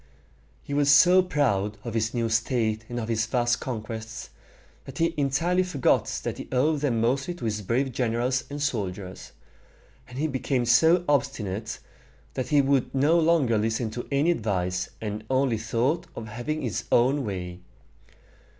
He 0.63 0.73
was 0.73 0.89
so 0.89 1.21
proud 1.21 1.77
of 1.83 1.93
his 1.93 2.11
new 2.11 2.27
state 2.27 2.85
and 2.89 2.99
of 2.99 3.07
his 3.07 3.27
vast 3.27 3.59
conquests, 3.59 4.31
that 4.85 4.97
he 4.97 5.13
entirely 5.15 5.61
forgot 5.61 6.07
that 6.23 6.39
he 6.39 6.47
owed 6.51 6.79
them 6.79 6.99
mostly 6.99 7.35
to 7.35 7.45
his 7.45 7.61
brave 7.61 7.91
generals 7.91 8.43
and 8.49 8.59
soldiers; 8.59 9.31
and 10.07 10.17
he 10.17 10.25
became 10.25 10.65
so 10.65 11.05
obstinate, 11.07 11.77
that 12.33 12.47
he 12.47 12.63
would 12.63 12.95
no 12.95 13.19
longer 13.19 13.59
listen 13.59 13.91
to 13.91 14.07
any 14.11 14.31
advice, 14.31 14.89
and 14.99 15.23
only 15.29 15.59
thought 15.59 16.07
of 16.15 16.29
having 16.29 16.63
his 16.63 16.85
own 16.91 17.23
way. 17.23 17.59